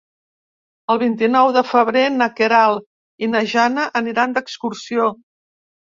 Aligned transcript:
El 0.93 0.99
vint-i-nou 1.01 1.49
de 1.57 1.63
febrer 1.73 2.03
na 2.15 2.29
Queralt 2.39 3.27
i 3.27 3.29
na 3.35 3.45
Jana 3.55 3.87
aniran 4.03 4.37
d'excursió. 4.39 5.07